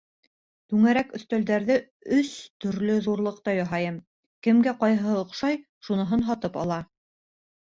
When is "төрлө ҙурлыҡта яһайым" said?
2.65-4.01